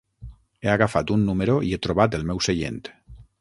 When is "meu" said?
2.31-2.43